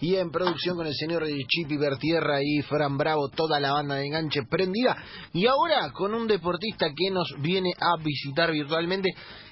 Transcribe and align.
y 0.00 0.16
en 0.16 0.30
producción 0.30 0.76
con 0.76 0.86
el 0.86 0.94
señor 0.94 1.24
Chipi 1.46 1.76
Bertierra 1.76 2.42
y 2.42 2.62
Fran 2.62 2.96
Bravo, 2.96 3.28
toda 3.28 3.60
la 3.60 3.72
banda 3.72 3.96
de 3.96 4.06
enganche 4.06 4.42
prendida. 4.48 4.96
Y 5.32 5.46
ahora 5.46 5.90
con 5.92 6.14
un 6.14 6.26
deportista 6.26 6.86
que 6.96 7.10
nos 7.10 7.28
viene 7.40 7.72
a 7.78 8.02
visitar 8.02 8.50
virtualmente 8.50 9.10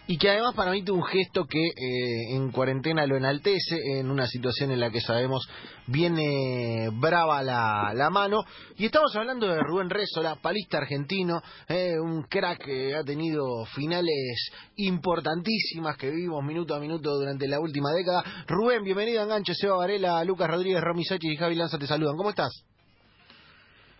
y 0.09 0.17
que 0.17 0.31
además 0.31 0.55
para 0.55 0.71
mí 0.71 0.83
tuvo 0.83 0.97
un 0.97 1.05
gesto 1.05 1.45
que 1.45 1.63
eh, 1.63 2.35
en 2.35 2.51
cuarentena 2.51 3.07
lo 3.07 3.17
enaltece 3.17 3.77
en 3.99 4.11
una 4.11 4.27
situación 4.27 4.71
en 4.71 4.81
la 4.81 4.91
que 4.91 5.03
sabemos 5.03 5.47
viene 5.87 6.89
brava 6.99 7.43
la, 7.43 7.93
la 7.95 8.09
mano 8.09 8.41
y 8.77 8.87
estamos 8.87 9.15
hablando 9.15 9.47
de 9.47 9.61
Rubén 9.61 9.91
Rezola, 9.91 10.37
palista 10.41 10.79
argentino, 10.79 11.43
eh, 11.69 12.01
un 12.01 12.23
crack 12.23 12.65
que 12.65 12.95
ha 12.95 13.05
tenido 13.05 13.67
finales 13.75 14.51
importantísimas 14.77 15.99
que 15.99 16.11
vivimos 16.11 16.43
minuto 16.43 16.75
a 16.75 16.81
minuto 16.81 17.11
durante 17.15 17.47
la 17.47 17.61
última 17.61 17.91
década. 17.93 18.25
Rubén, 18.47 18.83
bienvenido 18.83 19.21
a 19.21 19.25
Enganche, 19.25 19.53
Seba 19.55 19.77
Varela, 19.77 20.25
Lucas 20.25 20.49
Rodríguez, 20.49 20.81
Romy 20.81 21.05
Sachi 21.05 21.33
y 21.33 21.37
Javi 21.37 21.55
Lanza 21.55 21.79
te 21.79 21.87
saludan. 21.87 22.17
¿Cómo 22.17 22.31
estás? 22.31 22.65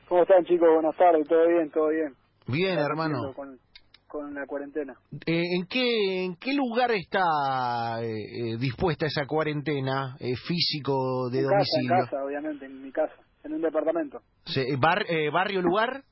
¿Cómo 0.09 0.23
están 0.23 0.43
chicos? 0.47 0.69
Buenas 0.73 0.97
tardes, 0.97 1.29
todo 1.29 1.47
bien, 1.47 1.71
todo 1.71 1.89
bien. 1.91 2.15
Bien, 2.47 2.79
hermano 2.79 3.35
con 3.35 3.59
la 4.33 4.47
cuarentena. 4.47 4.95
Eh, 5.27 5.43
¿en, 5.57 5.67
qué, 5.67 6.25
¿En 6.25 6.37
qué 6.37 6.55
lugar 6.55 6.91
está 6.93 8.01
eh, 8.03 8.07
eh, 8.07 8.57
dispuesta 8.59 9.07
esa 9.07 9.27
cuarentena 9.27 10.17
físico 10.19 11.29
de 11.31 11.43
domicilio? 11.43 11.95
en 11.95 12.05
casa, 12.05 12.25
obviamente, 12.25 12.67
en 12.67 12.83
mi 12.83 12.91
casa, 12.91 13.15
en 13.45 13.53
un 13.55 13.63
departamento. 13.63 14.21
¿Barrio, 14.79 15.63
lugar? 15.63 16.03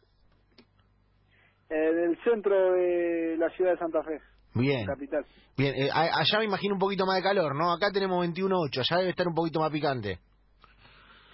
del 1.68 2.16
centro 2.22 2.74
de 2.74 3.36
la 3.38 3.50
ciudad 3.50 3.72
de 3.72 3.78
Santa 3.78 4.00
Fe. 4.04 4.20
Bien. 4.54 4.86
Capital. 4.86 5.24
Bien, 5.58 5.74
allá 5.92 6.38
me 6.38 6.44
imagino 6.44 6.74
un 6.74 6.78
poquito 6.78 7.04
más 7.06 7.16
de 7.16 7.22
calor, 7.22 7.56
¿no? 7.56 7.72
Acá 7.72 7.90
tenemos 7.92 8.24
21.8, 8.24 8.78
allá 8.78 8.98
debe 8.98 9.10
estar 9.10 9.26
un 9.26 9.34
poquito 9.34 9.58
más 9.58 9.72
picante. 9.72 10.18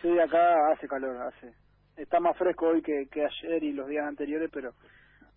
Sí, 0.00 0.08
acá 0.18 0.72
hace 0.72 0.88
calor, 0.88 1.16
hace. 1.28 1.52
Está 1.96 2.18
más 2.18 2.36
fresco 2.38 2.68
hoy 2.68 2.82
que, 2.82 3.08
que 3.10 3.24
ayer 3.24 3.62
y 3.62 3.72
los 3.72 3.86
días 3.88 4.06
anteriores, 4.06 4.48
pero 4.52 4.72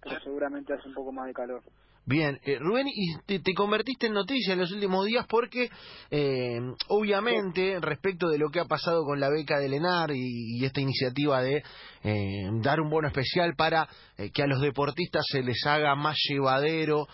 pero 0.05 0.19
seguramente 0.21 0.73
hace 0.73 0.87
un 0.87 0.93
poco 0.93 1.11
más 1.11 1.25
de 1.27 1.33
calor. 1.33 1.63
Bien, 2.07 2.39
eh, 2.43 2.59
Rubén, 2.59 2.85
y 2.87 3.39
te, 3.39 3.53
convertiste 3.55 4.05
en 4.05 4.13
noticia 4.13 4.53
en 4.53 4.59
los 4.59 4.71
últimos 4.71 5.07
días 5.07 5.25
porque, 5.27 5.71
eh, 6.11 6.59
obviamente, 6.89 7.79
respecto 7.81 8.29
de 8.29 8.37
lo 8.37 8.49
que 8.51 8.59
ha 8.59 8.65
pasado 8.65 9.03
con 9.03 9.19
la 9.19 9.29
beca 9.29 9.57
de 9.57 9.69
Lenar 9.69 10.11
y, 10.13 10.63
esta 10.63 10.81
iniciativa 10.81 11.41
de 11.41 11.63
eh, 12.03 12.49
dar 12.61 12.79
un 12.79 12.91
bono 12.91 13.07
especial 13.07 13.55
para 13.55 13.87
que 14.33 14.43
a 14.43 14.47
los 14.47 14.61
deportistas 14.61 15.23
se 15.31 15.41
les 15.41 15.65
haga 15.65 15.95
más 15.95 16.15
llevadero 16.29 17.07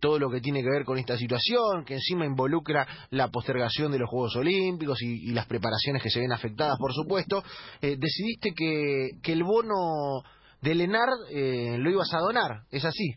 todo 0.00 0.18
lo 0.18 0.28
que 0.30 0.40
tiene 0.40 0.62
que 0.62 0.68
ver 0.68 0.84
con 0.84 0.98
esta 0.98 1.16
situación, 1.16 1.84
que 1.86 1.94
encima 1.94 2.26
involucra 2.26 2.86
la 3.10 3.28
postergación 3.28 3.92
de 3.92 3.98
los 3.98 4.10
Juegos 4.10 4.36
Olímpicos 4.36 5.00
y, 5.00 5.32
las 5.32 5.46
preparaciones 5.46 6.02
que 6.02 6.10
se 6.10 6.20
ven 6.20 6.32
afectadas, 6.32 6.76
por 6.78 6.92
supuesto, 6.92 7.42
decidiste 7.80 8.52
que, 8.54 9.10
que 9.22 9.32
el 9.32 9.44
bono 9.44 10.22
de 10.64 10.74
Lenar 10.74 11.08
eh, 11.30 11.76
lo 11.78 11.90
ibas 11.90 12.10
a 12.14 12.20
donar, 12.20 12.62
¿es 12.70 12.86
así? 12.86 13.12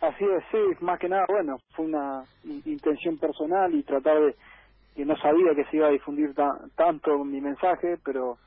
Así 0.00 0.24
es, 0.24 0.44
sí, 0.50 0.84
más 0.84 0.98
que 0.98 1.10
nada, 1.10 1.26
bueno, 1.28 1.56
fue 1.76 1.84
una 1.84 2.24
intención 2.64 3.18
personal 3.18 3.74
y 3.74 3.82
tratar 3.82 4.18
de, 4.18 4.34
que 4.96 5.04
no 5.04 5.14
sabía 5.18 5.54
que 5.54 5.64
se 5.70 5.76
iba 5.76 5.88
a 5.88 5.90
difundir 5.90 6.34
tanto 6.74 7.22
mi 7.22 7.42
mensaje, 7.42 7.98
pero 8.02 8.38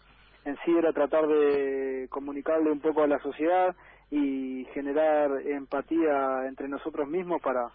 en 0.46 0.58
sí 0.66 0.72
era 0.76 0.92
tratar 0.94 1.28
de 1.28 2.08
comunicarle 2.10 2.72
un 2.72 2.80
poco 2.80 3.04
a 3.04 3.08
la 3.08 3.20
sociedad 3.20 3.76
y 4.10 4.66
generar 4.74 5.30
empatía 5.46 6.48
entre 6.48 6.68
nosotros 6.68 7.08
mismos 7.08 7.40
para, 7.44 7.70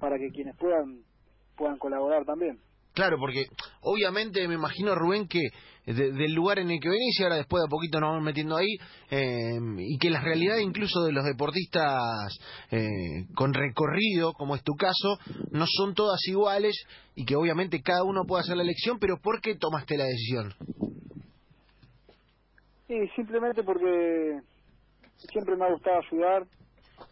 para 0.00 0.18
que 0.18 0.30
quienes 0.30 0.56
puedan, 0.56 1.02
puedan 1.56 1.78
colaborar 1.78 2.24
también. 2.24 2.58
Claro, 2.98 3.16
porque 3.16 3.46
obviamente 3.82 4.48
me 4.48 4.54
imagino, 4.54 4.92
Rubén, 4.96 5.28
que 5.28 5.38
del 5.86 6.34
lugar 6.34 6.58
en 6.58 6.68
el 6.68 6.80
que 6.80 6.88
venís 6.88 7.20
y 7.20 7.22
ahora 7.22 7.36
después 7.36 7.60
de 7.62 7.66
a 7.66 7.70
poquito 7.70 8.00
nos 8.00 8.08
vamos 8.08 8.24
metiendo 8.24 8.56
ahí, 8.56 8.74
eh, 9.08 9.56
y 9.78 9.96
que 9.98 10.10
la 10.10 10.20
realidad 10.20 10.56
incluso 10.56 11.04
de 11.04 11.12
los 11.12 11.24
deportistas 11.24 12.36
eh, 12.72 13.28
con 13.36 13.54
recorrido, 13.54 14.32
como 14.32 14.56
es 14.56 14.64
tu 14.64 14.74
caso, 14.74 15.16
no 15.52 15.64
son 15.68 15.94
todas 15.94 16.18
iguales 16.26 16.74
y 17.14 17.24
que 17.24 17.36
obviamente 17.36 17.82
cada 17.82 18.02
uno 18.02 18.24
puede 18.26 18.40
hacer 18.40 18.56
la 18.56 18.64
elección, 18.64 18.98
pero 18.98 19.18
¿por 19.22 19.40
qué 19.40 19.54
tomaste 19.54 19.96
la 19.96 20.06
decisión? 20.06 20.52
Sí, 22.88 22.96
simplemente 23.14 23.62
porque 23.62 24.40
siempre 25.30 25.54
me 25.54 25.66
ha 25.66 25.70
gustado 25.70 26.00
ayudar. 26.00 26.42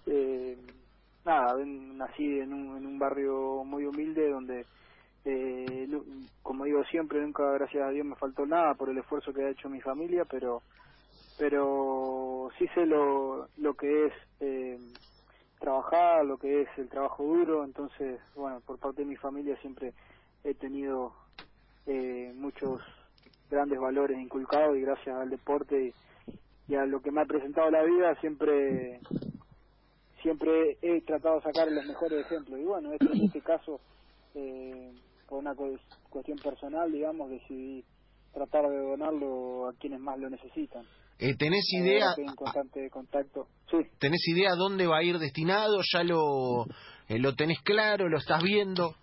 Eh, 0.08 0.56
nada, 1.24 1.54
nací 1.64 2.24
en 2.24 2.52
un, 2.52 2.76
en 2.76 2.86
un 2.86 2.98
barrio 2.98 3.62
muy 3.62 3.84
humilde 3.84 4.28
donde 4.30 4.66
eh, 5.26 5.88
como 6.42 6.64
digo 6.64 6.84
siempre, 6.84 7.20
nunca, 7.20 7.50
gracias 7.52 7.82
a 7.82 7.90
Dios, 7.90 8.06
me 8.06 8.14
faltó 8.14 8.46
nada 8.46 8.74
por 8.74 8.88
el 8.88 8.98
esfuerzo 8.98 9.32
que 9.32 9.44
ha 9.44 9.50
hecho 9.50 9.68
mi 9.68 9.80
familia, 9.80 10.24
pero 10.24 10.62
pero 11.36 12.48
sí 12.58 12.66
sé 12.74 12.86
lo, 12.86 13.48
lo 13.58 13.74
que 13.74 14.06
es 14.06 14.12
eh, 14.40 14.78
trabajar, 15.58 16.24
lo 16.24 16.38
que 16.38 16.62
es 16.62 16.68
el 16.78 16.88
trabajo 16.88 17.24
duro, 17.24 17.64
entonces, 17.64 18.20
bueno, 18.34 18.60
por 18.60 18.78
parte 18.78 19.02
de 19.02 19.08
mi 19.08 19.16
familia 19.16 19.56
siempre 19.60 19.92
he 20.44 20.54
tenido 20.54 21.12
eh, 21.86 22.32
muchos 22.36 22.80
grandes 23.50 23.78
valores 23.78 24.18
inculcados 24.18 24.76
y 24.76 24.82
gracias 24.82 25.16
al 25.16 25.28
deporte 25.30 25.92
y, 26.68 26.74
a 26.74 26.86
lo 26.86 27.00
que 27.00 27.10
me 27.10 27.20
ha 27.20 27.26
presentado 27.26 27.70
la 27.70 27.82
vida 27.82 28.14
siempre 28.20 29.00
siempre 30.22 30.76
he 30.82 31.00
tratado 31.02 31.36
de 31.36 31.42
sacar 31.42 31.70
los 31.70 31.86
mejores 31.86 32.26
ejemplos. 32.26 32.58
Y 32.58 32.64
bueno, 32.64 32.92
este, 32.92 33.06
en 33.06 33.24
este 33.24 33.40
caso 33.40 33.80
eh, 34.34 34.92
por 35.28 35.38
una 35.38 35.54
cuestión 36.10 36.38
personal, 36.38 36.90
digamos, 36.90 37.30
decidí 37.30 37.84
tratar 38.32 38.68
de 38.68 38.78
donarlo 38.78 39.68
a 39.68 39.72
quienes 39.74 40.00
más 40.00 40.18
lo 40.18 40.28
necesitan. 40.30 40.84
Eh, 41.18 41.34
¿Tenés 41.36 41.72
idea? 41.72 42.08
En 42.18 42.34
constante 42.34 42.90
contacto. 42.90 43.48
Sí. 43.70 43.78
¿Tenés 43.98 44.26
idea 44.28 44.50
dónde 44.56 44.86
va 44.86 44.98
a 44.98 45.02
ir 45.02 45.18
destinado? 45.18 45.78
¿Ya 45.92 46.02
lo, 46.04 46.66
eh, 47.08 47.18
lo 47.18 47.34
tenés 47.34 47.60
claro? 47.62 48.08
¿Lo 48.08 48.18
estás 48.18 48.42
viendo? 48.42 48.94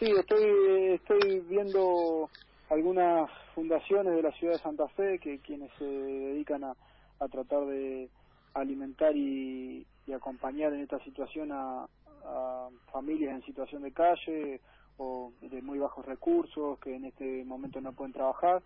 Sí, 0.00 0.06
estoy, 0.06 0.94
estoy 0.94 1.40
viendo 1.48 2.28
algunas 2.70 3.30
fundaciones 3.54 4.14
de 4.14 4.22
la 4.22 4.32
ciudad 4.32 4.54
de 4.54 4.58
Santa 4.60 4.88
Fe 4.88 5.18
que 5.20 5.38
quienes 5.38 5.70
se 5.78 5.84
dedican 5.84 6.64
a, 6.64 6.72
a 7.20 7.28
tratar 7.28 7.66
de 7.66 8.08
alimentar 8.54 9.16
y, 9.16 9.86
y 10.06 10.12
acompañar 10.12 10.72
en 10.72 10.80
esta 10.80 10.98
situación 11.04 11.52
a, 11.52 11.86
a 12.24 12.68
familias 12.92 13.34
en 13.34 13.42
situación 13.42 13.82
de 13.82 13.92
calle 13.92 14.60
o 14.98 15.32
de 15.40 15.62
muy 15.62 15.78
bajos 15.78 16.04
recursos 16.04 16.78
que 16.80 16.94
en 16.94 17.06
este 17.06 17.44
momento 17.44 17.80
no 17.80 17.92
pueden 17.92 18.12
trabajar. 18.12 18.62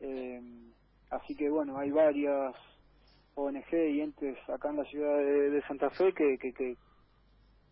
Eh, 0.00 0.40
así 1.10 1.34
que 1.34 1.48
bueno, 1.48 1.78
hay 1.78 1.90
varias 1.90 2.54
ONG 3.34 3.72
y 3.72 4.00
entes 4.00 4.36
acá 4.48 4.70
en 4.70 4.76
la 4.76 4.84
ciudad 4.84 5.16
de, 5.18 5.62
Santa 5.68 5.90
Fe 5.90 6.12
que, 6.12 6.38
que, 6.38 6.76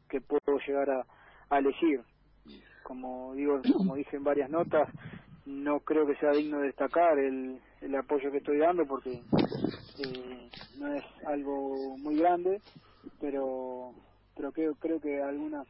que, 0.09 0.21
puedo 0.21 0.59
llegar 0.67 1.05
a, 1.51 1.59
elegir. 1.59 2.03
Como 2.85 3.35
digo, 3.35 3.61
como 3.73 3.97
dije 3.97 4.17
en 4.17 4.25
varias 4.25 4.49
notas, 4.49 4.89
no 5.45 5.81
creo 5.81 6.07
que 6.07 6.17
sea 6.17 6.31
digno 6.31 6.59
de 6.59 6.67
destacar 6.67 7.19
el, 7.19 7.61
el 7.81 7.95
apoyo 7.97 8.31
que 8.31 8.39
estoy 8.39 8.59
dando 8.59 8.87
porque 8.87 9.23
eh, 9.99 10.51
no 10.79 10.93
es 10.95 11.05
algo 11.27 11.97
muy 11.99 12.17
grande, 12.17 12.61
pero 13.21 13.56
pero 14.47 14.53
creo, 14.53 14.75
creo 14.77 15.01
que 15.01 15.21
alguna 15.23 15.65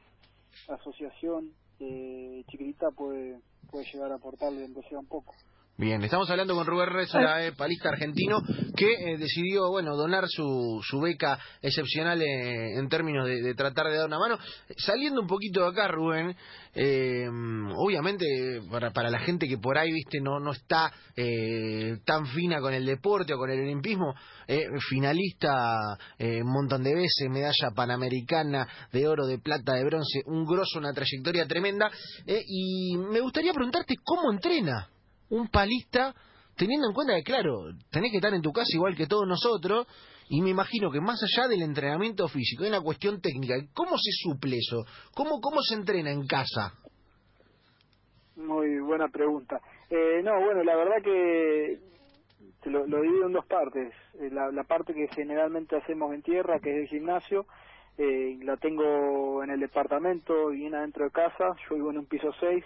asociación 0.69 1.53
eh, 1.79 2.45
chiquitita 2.49 2.91
puede, 2.91 3.41
puede 3.71 3.87
llegar 3.91 4.13
a 4.13 4.17
aportarle, 4.17 4.65
aunque 4.65 4.83
sea 4.89 4.99
un 4.99 5.07
poco. 5.07 5.35
Bien, 5.79 6.03
estamos 6.03 6.31
hablando 6.31 6.55
con 6.55 6.67
Rubén 6.67 6.89
Rezola, 6.89 7.45
eh, 7.45 7.53
palista 7.53 7.91
argentino, 7.91 8.39
que 8.75 8.93
eh, 8.93 9.19
decidió, 9.19 9.69
bueno, 9.69 9.95
donar 9.95 10.25
su, 10.27 10.81
su 10.83 10.99
beca 11.01 11.39
excepcional 11.61 12.23
eh, 12.23 12.79
en 12.79 12.89
términos 12.89 13.27
de, 13.27 13.55
tratar 13.55 13.89
de 13.89 13.99
dar 13.99 14.07
una 14.07 14.19
mano. 14.19 14.39
Saliendo 14.79 15.21
un 15.21 15.27
poquito 15.27 15.61
de 15.61 15.69
acá, 15.69 15.89
Rubén, 15.89 16.35
eh, 16.75 17.29
obviamente 17.77 18.25
para, 18.71 18.91
para 18.91 19.11
la 19.11 19.19
gente 19.19 19.47
que 19.47 19.59
por 19.59 19.77
ahí, 19.77 19.93
viste, 19.93 20.19
no, 20.19 20.41
no 20.41 20.53
está 20.53 20.91
tan 22.07 22.27
fina 22.27 22.61
con 22.61 22.73
el 22.73 22.87
deporte 22.87 23.35
o 23.35 23.39
con 23.39 23.51
el 23.51 23.61
olimpismo, 23.61 24.15
finalista 24.89 25.97
un 26.19 26.53
montón 26.53 26.83
de 26.85 26.95
veces, 26.95 27.29
medalla 27.31 27.71
panamericana 27.75 28.67
de 28.93 29.09
oro, 29.09 29.27
de 29.27 29.39
plata, 29.39 29.75
de 29.75 29.85
bronce, 29.85 30.21
un 30.27 30.45
grosso, 30.45 30.79
una 30.79 30.93
trayectoria 30.93 31.47
tremenda. 31.47 31.91
y 32.27 32.97
me 32.99 33.21
gustaría 33.21 33.53
preguntarte 33.53 33.95
cómo 34.05 34.31
entrena 34.31 34.91
un 35.31 35.49
palista, 35.49 36.15
teniendo 36.57 36.89
en 36.89 36.95
cuenta 36.95 37.15
que, 37.17 37.23
claro, 37.23 37.73
tenés 37.91 38.11
que 38.11 38.19
estar 38.19 38.35
en 38.35 38.43
tu 38.43 38.53
casa 38.53 38.69
igual 38.75 38.97
que 38.97 39.07
todos 39.07 39.27
nosotros, 39.27 39.87
y 40.29 40.43
me 40.43 40.51
imagino 40.51 40.91
que 40.91 41.01
más 41.01 41.23
allá 41.23 41.49
del 41.49 41.63
entrenamiento 41.63 42.27
físico, 42.29 42.65
hay 42.65 42.71
una 42.71 42.81
cuestión 42.81 43.21
técnica. 43.21 43.55
¿Cómo 43.75 43.97
se 43.97 44.11
suple 44.13 44.57
eso? 44.57 44.85
¿Cómo, 45.15 45.41
cómo 45.41 45.61
se 45.63 45.77
entrena 45.77 46.11
en 46.11 46.27
casa? 46.27 46.75
Muy 48.37 48.81
buena 48.81 49.09
pregunta. 49.09 49.61
Eh, 49.89 50.21
no, 50.23 50.33
bueno, 50.45 50.63
la 50.65 50.77
verdad 50.77 50.97
que 51.03 51.79
lo, 52.65 52.87
lo 52.87 53.01
divido 53.03 53.27
en 53.27 53.33
dos 53.33 53.47
partes. 53.47 53.95
Eh, 54.21 54.31
la, 54.31 54.51
la, 54.51 54.65
parte 54.65 54.93
que 54.93 55.07
generalmente 55.15 55.77
hacemos 55.77 56.13
en 56.13 56.23
tierra, 56.23 56.59
que 56.61 56.71
es 56.71 56.77
el 56.83 56.89
gimnasio, 56.89 57.47
eh, 57.97 58.39
la 58.43 58.57
tengo 58.57 59.43
en 59.43 59.51
el 59.51 59.61
departamento, 59.61 60.49
bien 60.49 60.75
adentro 60.75 61.05
de 61.05 61.11
casa. 61.13 61.55
Yo 61.69 61.77
vivo 61.77 61.91
en 61.91 61.99
un 61.99 62.07
piso 62.07 62.31
6 62.41 62.65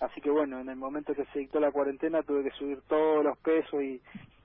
Así 0.00 0.20
que 0.20 0.30
bueno, 0.30 0.60
en 0.60 0.68
el 0.68 0.76
momento 0.76 1.14
que 1.14 1.24
se 1.26 1.38
dictó 1.40 1.58
la 1.58 1.72
cuarentena 1.72 2.22
tuve 2.22 2.44
que 2.44 2.56
subir 2.56 2.80
todos 2.88 3.24
los 3.24 3.38
pesos 3.38 3.82
y, 3.82 4.00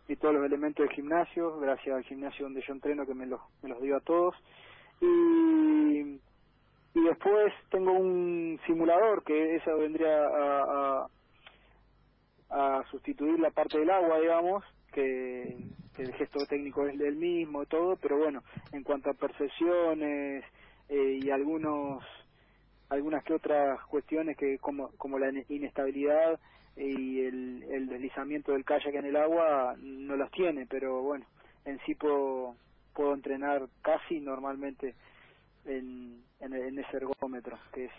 y 0.07 0.15
todos 0.15 0.35
los 0.35 0.45
elementos 0.45 0.85
del 0.85 0.95
gimnasio, 0.95 1.59
gracias 1.59 1.95
al 1.95 2.03
gimnasio 2.03 2.45
donde 2.45 2.61
yo 2.61 2.73
entreno 2.73 3.05
que 3.05 3.13
me 3.13 3.25
los, 3.25 3.41
me 3.61 3.69
los 3.69 3.81
dio 3.81 3.97
a 3.97 4.01
todos. 4.01 4.35
Y, 5.01 6.19
y 6.93 7.03
después 7.03 7.53
tengo 7.69 7.91
un 7.91 8.59
simulador 8.65 9.23
que 9.23 9.55
eso 9.55 9.77
vendría 9.77 10.25
a, 10.25 11.07
a, 12.49 12.79
a 12.79 12.83
sustituir 12.91 13.39
la 13.39 13.51
parte 13.51 13.79
del 13.79 13.89
agua, 13.89 14.19
digamos, 14.19 14.63
que, 14.91 15.57
el 15.97 16.13
gesto 16.15 16.45
técnico 16.47 16.87
es 16.87 16.99
el 16.99 17.15
mismo, 17.15 17.65
todo, 17.67 17.95
pero 17.95 18.17
bueno, 18.17 18.41
en 18.71 18.81
cuanto 18.81 19.11
a 19.11 19.13
percepciones 19.13 20.43
eh, 20.89 21.19
y 21.21 21.29
algunos 21.29 22.03
algunas 22.91 23.23
que 23.23 23.33
otras 23.33 23.79
cuestiones 23.87 24.37
que 24.37 24.57
como 24.59 24.89
como 24.97 25.17
la 25.17 25.31
inestabilidad 25.47 26.39
y 26.75 27.21
el, 27.21 27.63
el 27.63 27.87
deslizamiento 27.87 28.51
del 28.51 28.65
kayak 28.65 28.93
en 28.95 29.05
el 29.05 29.15
agua 29.15 29.75
no 29.79 30.15
las 30.15 30.31
tiene, 30.31 30.65
pero 30.69 31.01
bueno, 31.01 31.25
en 31.65 31.79
sí 31.85 31.95
puedo, 31.95 32.55
puedo 32.93 33.13
entrenar 33.13 33.67
casi 33.81 34.19
normalmente 34.19 34.95
en, 35.65 36.23
en, 36.39 36.79
ese 36.79 36.97
ergómetro, 36.97 37.57
que 37.73 37.85
es 37.85 37.91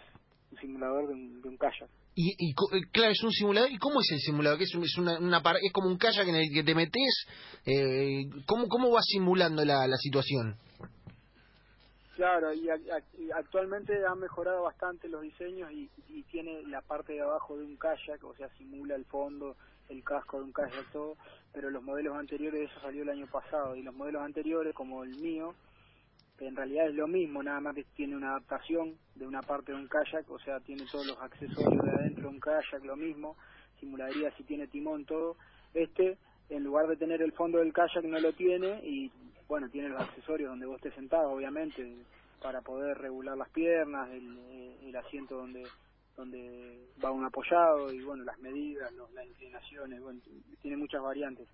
un 0.51 0.59
simulador 0.59 1.09
de 1.09 1.15
un, 1.15 1.43
de 1.43 1.49
un 1.49 1.57
kayak. 1.57 1.89
Y, 2.15 2.35
y, 2.39 2.51
eh, 2.51 2.83
claro, 2.93 3.13
es 3.13 3.23
un 3.23 3.31
simulador. 3.31 3.71
¿Y 3.71 3.79
cómo 3.79 4.01
es 4.01 4.11
el 4.13 4.19
simulador? 4.19 4.61
¿Es, 4.61 4.75
es, 4.75 4.99
una, 4.99 5.19
una, 5.19 5.43
es 5.63 5.73
como 5.73 5.89
un 5.89 5.97
kayak 5.97 6.29
en 6.29 6.35
el 6.35 6.51
que 6.53 6.63
te 6.63 6.75
metes? 6.75 7.27
Eh, 7.65 8.25
¿cómo, 8.47 8.69
¿Cómo 8.69 8.91
va 8.91 9.01
simulando 9.03 9.65
la, 9.65 9.87
la 9.87 9.97
situación? 9.97 10.57
Claro, 12.15 12.53
y, 12.53 12.69
actualmente 13.35 14.05
han 14.05 14.21
mejorado 14.21 14.63
bastante 14.63 15.09
los 15.09 15.23
diseños 15.23 15.73
y, 15.73 15.91
y, 16.09 16.23
tiene 16.25 16.63
la 16.65 16.83
parte 16.83 17.15
de 17.15 17.23
abajo 17.23 17.57
de 17.57 17.65
un 17.65 17.77
kayak, 17.77 18.23
o 18.25 18.35
sea, 18.35 18.49
simula 18.59 18.95
el 18.95 19.07
fondo, 19.07 19.57
el 19.89 20.05
casco 20.05 20.39
de 20.39 20.45
un 20.45 20.53
kayak, 20.53 20.91
todo, 20.93 21.17
pero 21.53 21.71
los 21.71 21.83
modelos 21.83 22.17
anteriores, 22.17 22.71
eso 22.71 22.81
salió 22.81 23.03
el 23.03 23.09
año 23.09 23.27
pasado, 23.27 23.77
y 23.77 23.83
los 23.83 23.95
modelos 23.95 24.23
anteriores, 24.23 24.75
como 24.75 25.05
el 25.05 25.17
mío, 25.21 25.55
en 26.39 26.57
realidad 26.57 26.89
es 26.89 26.95
lo 26.95 27.07
mismo, 27.07 27.43
nada 27.43 27.61
más 27.61 27.75
que 27.75 27.85
tiene 27.97 28.17
una 28.17 28.31
adaptación 28.31 28.97
de 29.15 29.27
una 29.27 29.43
parte 29.43 29.73
de 29.73 29.79
un 29.79 29.89
kayak, 29.89 30.29
o 30.31 30.39
sea, 30.39 30.61
tiene 30.61 30.85
todos 30.91 31.07
los 31.07 31.19
accesorios 31.21 31.85
de 31.85 31.91
adentro 31.91 32.25
de 32.25 32.29
un 32.29 32.41
kayak, 32.41 32.85
lo 32.85 32.97
mismo, 32.97 33.37
simularía 33.79 34.31
si 34.37 34.45
tiene 34.45 34.67
timón, 34.67 35.05
todo. 35.05 35.37
Este, 35.75 36.19
en 36.49 36.65
lugar 36.65 36.87
de 36.89 36.97
tener 36.97 37.23
el 37.23 37.33
fondo 37.33 37.59
del 37.59 37.73
kayak, 37.73 38.05
no 38.05 38.19
lo 38.19 38.33
tiene 38.33 38.81
y 38.85 39.11
bueno, 39.53 39.69
tiene 39.69 39.91
los 39.91 40.01
accesorios 40.01 40.49
donde 40.49 40.65
vos 40.65 40.77
estés 40.77 40.95
sentado, 40.95 41.31
obviamente, 41.31 42.07
para 42.41 42.63
poder 42.63 42.97
regular 42.97 43.37
las 43.37 43.51
piernas, 43.51 44.09
el, 44.11 44.39
eh, 44.49 44.79
el 44.89 44.97
asiento 44.97 45.37
donde 45.37 45.63
donde 46.17 46.89
va 47.05 47.11
un 47.11 47.27
apoyado 47.27 47.93
y 47.93 48.01
bueno, 48.03 48.25
las 48.25 48.39
medidas, 48.39 48.91
las 49.13 49.27
inclinaciones, 49.27 50.01
bueno, 50.01 50.21
tiene 50.63 50.79
muchas 50.79 51.03
variantes, 51.03 51.47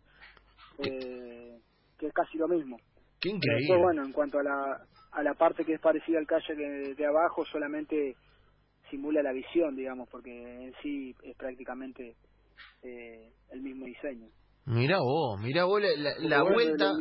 eh, 0.78 1.58
que 1.98 2.06
es 2.06 2.12
casi 2.12 2.38
lo 2.38 2.46
mismo. 2.46 2.78
Qué 3.20 3.30
increíble. 3.30 3.82
bueno, 3.82 4.04
en 4.04 4.12
cuanto 4.12 4.38
a 4.38 4.44
la, 4.44 4.86
a 5.10 5.22
la 5.24 5.34
parte 5.34 5.64
que 5.64 5.74
es 5.74 5.80
parecida 5.80 6.18
al 6.18 6.26
calle 6.26 6.54
de, 6.54 6.94
de 6.94 7.06
abajo, 7.06 7.44
solamente 7.46 8.14
simula 8.90 9.24
la 9.24 9.32
visión, 9.32 9.74
digamos, 9.74 10.08
porque 10.08 10.30
en 10.30 10.72
sí 10.82 11.16
es 11.24 11.36
prácticamente 11.36 12.14
eh, 12.82 13.32
el 13.50 13.60
mismo 13.60 13.86
diseño. 13.86 14.28
Mira 14.70 14.98
vos, 14.98 15.40
mira 15.40 15.64
vos 15.64 15.80
la, 15.80 16.12
la, 16.18 16.42
vuelta, 16.42 16.92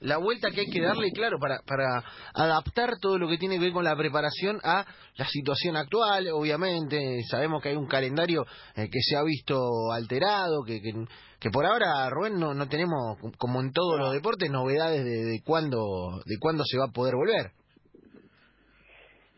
la 0.00 0.16
vuelta 0.16 0.50
que 0.50 0.62
hay 0.62 0.70
que 0.70 0.80
darle, 0.80 1.12
claro, 1.12 1.38
para, 1.38 1.60
para 1.64 2.02
adaptar 2.34 2.98
todo 3.00 3.16
lo 3.16 3.28
que 3.28 3.38
tiene 3.38 3.58
que 3.58 3.66
ver 3.66 3.72
con 3.72 3.84
la 3.84 3.94
preparación 3.94 4.58
a 4.64 4.84
la 5.16 5.24
situación 5.26 5.76
actual, 5.76 6.26
obviamente, 6.32 7.20
sabemos 7.30 7.62
que 7.62 7.68
hay 7.68 7.76
un 7.76 7.86
calendario 7.86 8.44
eh, 8.74 8.88
que 8.90 8.98
se 9.02 9.16
ha 9.16 9.22
visto 9.22 9.92
alterado, 9.92 10.64
que, 10.64 10.80
que, 10.80 11.50
por 11.50 11.64
ahora, 11.64 12.10
Rubén, 12.10 12.40
no, 12.40 12.54
no 12.54 12.68
tenemos, 12.68 13.18
como 13.38 13.60
en 13.60 13.70
todos 13.70 13.96
los 13.96 14.12
deportes, 14.12 14.50
novedades 14.50 15.04
de, 15.04 15.24
de 15.26 15.42
cuándo, 15.44 16.20
de 16.26 16.38
cuándo 16.40 16.64
se 16.64 16.76
va 16.76 16.86
a 16.86 16.92
poder 16.92 17.14
volver. 17.14 17.52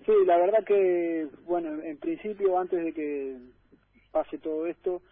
Sí, 0.06 0.12
la 0.25 0.38
verdad 0.38 0.64
que, 0.66 1.28
bueno, 1.44 1.82
en 1.82 1.99
principio, 1.99 2.58
antes 2.58 2.82
de 2.82 2.94
que 2.94 3.37
pase 4.10 4.38
todo 4.38 4.66
esto, 4.66 5.02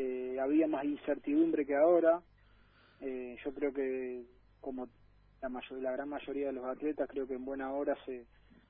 eh, 0.00 0.38
había 0.40 0.68
más 0.68 0.84
incertidumbre 0.84 1.66
que 1.66 1.74
ahora. 1.74 2.22
Eh, 3.00 3.36
yo 3.44 3.52
creo 3.52 3.72
que, 3.72 4.24
como 4.60 4.88
la, 5.42 5.48
mayor, 5.48 5.82
la 5.82 5.90
gran 5.90 6.08
mayoría 6.08 6.46
de 6.46 6.52
los 6.52 6.66
atletas, 6.66 7.08
creo 7.10 7.26
que 7.26 7.34
en 7.34 7.44
buena 7.44 7.72
hora 7.72 7.96
se, 8.06 8.24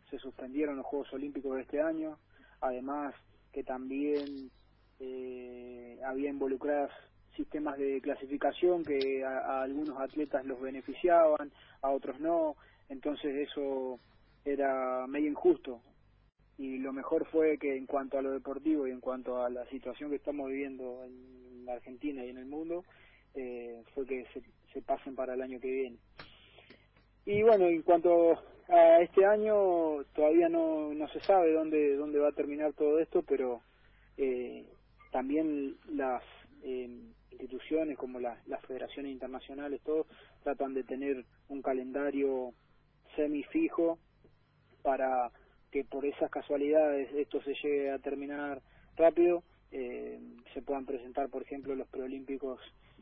se 0.08 0.18
suspendieron 0.18 0.78
los 0.78 0.86
Juegos 0.86 1.12
Olímpicos 1.12 1.56
de 1.56 1.62
este 1.62 1.82
año. 1.82 2.18
Además, 2.62 3.14
que 3.52 3.62
también 3.62 4.50
eh, 5.00 6.00
había 6.02 6.30
involucradas 6.30 6.92
sistemas 7.36 7.76
de 7.76 8.00
clasificación 8.00 8.82
que 8.82 9.22
a, 9.22 9.60
algunos 9.62 10.00
atletas 10.00 10.46
los 10.46 10.58
beneficiaban, 10.58 11.52
a 11.82 11.90
otros 11.90 12.18
no. 12.20 12.56
Entonces, 12.88 13.48
eso 13.50 14.00
era 14.46 15.06
medio 15.06 15.28
injusto 15.28 15.82
y 16.58 16.78
lo 16.78 16.92
mejor 16.92 17.24
fue 17.26 17.56
que 17.56 17.76
en 17.76 17.86
cuanto 17.86 18.18
a 18.18 18.22
lo 18.22 18.32
deportivo 18.32 18.86
y 18.86 18.90
en 18.90 19.00
cuanto 19.00 19.42
a 19.42 19.48
la 19.48 19.64
situación 19.66 20.10
que 20.10 20.16
estamos 20.16 20.48
viviendo 20.48 21.04
en 21.04 21.68
Argentina 21.68 22.24
y 22.24 22.30
en 22.30 22.38
el 22.38 22.46
mundo, 22.46 22.84
eh, 23.34 23.82
fue 23.94 24.04
que 24.06 24.26
se, 24.34 24.42
se 24.72 24.82
pasen 24.82 25.14
para 25.14 25.34
el 25.34 25.42
año 25.42 25.60
que 25.60 25.70
viene. 25.70 25.96
Y 27.24 27.42
bueno, 27.42 27.66
en 27.66 27.82
cuanto 27.82 28.42
a 28.68 29.00
este 29.00 29.24
año, 29.24 30.02
todavía 30.14 30.48
no, 30.48 30.92
no 30.94 31.08
se 31.08 31.20
sabe 31.20 31.52
dónde, 31.52 31.94
dónde 31.94 32.18
va 32.18 32.28
a 32.28 32.32
terminar 32.32 32.72
todo 32.72 32.98
esto, 32.98 33.22
pero 33.22 33.60
eh, 34.16 34.64
también 35.12 35.76
las 35.88 36.22
eh, 36.62 36.88
instituciones 37.30 37.96
como 37.96 38.18
las 38.18 38.38
federaciones 38.66 39.12
internacionales, 39.12 39.80
todos 39.84 40.06
tratan 40.42 40.74
de 40.74 40.82
tener 40.82 41.24
un 41.48 41.62
calendario 41.62 42.52
semifijo 43.14 43.98
para 44.82 45.30
que 45.70 45.84
por 45.84 46.04
esas 46.04 46.30
casualidades 46.30 47.08
esto 47.14 47.42
se 47.42 47.54
llegue 47.54 47.90
a 47.90 47.98
terminar 47.98 48.62
rápido, 48.96 49.42
eh, 49.70 50.18
se 50.54 50.62
puedan 50.62 50.86
presentar, 50.86 51.28
por 51.28 51.42
ejemplo, 51.42 51.74
los 51.74 51.88
preolímpicos 51.88 52.60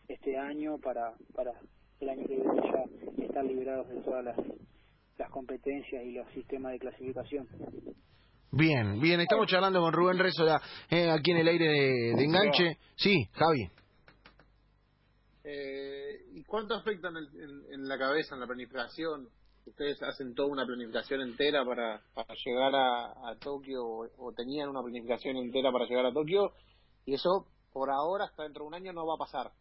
este 0.09 0.37
año 0.37 0.79
para, 0.79 1.13
para 1.35 1.53
el 2.01 2.09
año 2.09 2.27
que 2.27 2.37
viene 2.37 2.61
ya 2.63 3.25
estar 3.25 3.45
liberados 3.45 3.89
de 3.89 4.01
todas 4.03 4.25
las, 4.25 4.37
las 5.19 5.31
competencias 5.31 6.05
y 6.05 6.13
los 6.13 6.29
sistemas 6.33 6.73
de 6.73 6.79
clasificación. 6.79 7.49
Bien, 8.53 9.01
bien, 9.01 9.21
estamos 9.21 9.47
charlando 9.47 9.81
con 9.81 9.93
Rubén 9.93 10.19
Rezola 10.19 10.61
eh, 10.91 11.11
aquí 11.11 11.33
en 11.33 11.37
el 11.39 11.49
aire 11.49 11.67
de, 11.67 12.25
enganche. 12.25 12.79
Sí, 12.95 13.29
Javi. 13.33 13.71
Eh, 15.45 16.25
¿Y 16.33 16.43
cuánto 16.45 16.75
afecta 16.75 17.09
en, 17.09 17.75
en, 17.75 17.88
la 17.88 17.99
cabeza, 17.99 18.35
en 18.35 18.40
la 18.40 18.47
planificación, 18.47 19.29
ustedes 19.66 20.02
hacen 20.02 20.35
toda 20.35 20.49
una 20.49 20.64
planificación 20.64 21.20
entera 21.20 21.64
para, 21.64 22.00
llegar 22.44 22.73
a, 22.75 23.37
Tokio 23.40 23.85
o, 23.85 24.32
tenían 24.32 24.68
una 24.68 24.82
planificación 24.82 25.37
entera 25.37 25.73
para 25.73 25.87
llegar 25.87 26.06
a 26.06 26.12
Tokio 26.12 26.52
y 27.04 27.14
eso 27.14 27.46
por 27.73 27.90
ahora 27.90 28.25
hasta 28.25 28.44
dentro 28.44 28.62
de 28.64 28.68
un 28.68 28.75
año 28.75 28.92
no 28.92 29.06
va 29.06 29.14
a 29.14 29.18
pasar. 29.18 29.52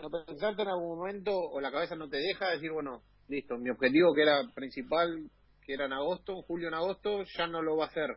¿No 0.00 0.10
pensarte 0.10 0.62
en 0.62 0.68
algún 0.68 0.98
momento 0.98 1.32
o 1.32 1.60
la 1.60 1.72
cabeza 1.72 1.96
no 1.96 2.08
te 2.08 2.18
deja 2.18 2.50
decir, 2.50 2.70
bueno, 2.70 3.02
listo, 3.28 3.56
mi 3.56 3.70
objetivo 3.70 4.14
que 4.14 4.22
era 4.22 4.42
principal, 4.54 5.30
que 5.64 5.72
era 5.72 5.86
en 5.86 5.94
agosto, 5.94 6.42
julio, 6.42 6.68
en 6.68 6.74
agosto, 6.74 7.24
ya 7.36 7.46
no 7.46 7.62
lo 7.62 7.76
va 7.76 7.84
a 7.84 7.88
hacer? 7.88 8.16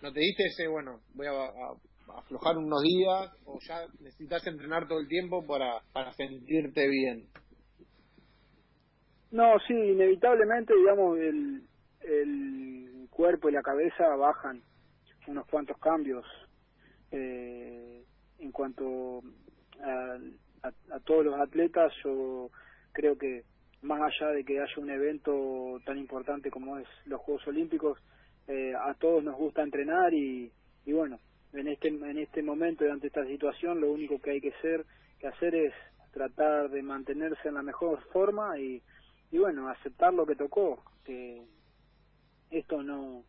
¿No 0.00 0.12
te 0.12 0.20
diste 0.20 0.44
ese, 0.46 0.66
bueno, 0.66 1.00
voy 1.14 1.26
a, 1.26 1.32
a 1.32 2.18
aflojar 2.18 2.56
unos 2.56 2.82
días 2.82 3.30
o 3.44 3.58
ya 3.60 3.86
necesitas 4.00 4.46
entrenar 4.46 4.88
todo 4.88 4.98
el 4.98 5.08
tiempo 5.08 5.46
para, 5.46 5.82
para 5.92 6.12
sentirte 6.14 6.88
bien? 6.88 7.28
No, 9.30 9.58
sí, 9.66 9.74
inevitablemente, 9.74 10.74
digamos, 10.74 11.18
el, 11.18 11.62
el 12.00 13.08
cuerpo 13.10 13.48
y 13.48 13.52
la 13.52 13.62
cabeza 13.62 14.08
bajan 14.16 14.62
unos 15.26 15.46
cuantos 15.46 15.78
cambios 15.78 16.24
eh, 17.12 18.02
en 18.38 18.52
cuanto 18.52 19.22
a, 19.82 20.18
a, 20.62 21.00
todos 21.00 21.24
los 21.24 21.38
atletas. 21.38 21.92
Yo 22.02 22.50
creo 22.92 23.16
que 23.16 23.44
más 23.82 24.00
allá 24.02 24.32
de 24.32 24.44
que 24.44 24.60
haya 24.60 24.72
un 24.78 24.90
evento 24.90 25.80
tan 25.84 25.98
importante 25.98 26.50
como 26.50 26.78
es 26.78 26.88
los 27.04 27.20
Juegos 27.20 27.46
Olímpicos, 27.46 27.98
eh, 28.48 28.74
a 28.74 28.94
todos 28.94 29.22
nos 29.22 29.36
gusta 29.36 29.62
entrenar 29.62 30.12
y, 30.12 30.50
y 30.84 30.92
bueno, 30.92 31.20
en 31.52 31.68
este 31.68 31.88
en 31.88 32.18
este 32.18 32.42
momento 32.42 32.84
y 32.84 32.88
ante 32.88 33.06
esta 33.06 33.24
situación, 33.24 33.80
lo 33.80 33.92
único 33.92 34.20
que 34.20 34.32
hay 34.32 34.40
que 34.40 34.52
hacer 34.54 34.84
que 35.18 35.28
hacer 35.28 35.54
es 35.54 35.72
tratar 36.12 36.70
de 36.70 36.82
mantenerse 36.82 37.48
en 37.48 37.54
la 37.54 37.62
mejor 37.62 38.00
forma 38.12 38.58
y 38.58 38.82
y 39.30 39.38
bueno, 39.38 39.68
aceptar 39.68 40.12
lo 40.12 40.26
que 40.26 40.34
tocó, 40.34 40.82
que 41.04 41.42
esto 42.50 42.82
no, 42.82 43.24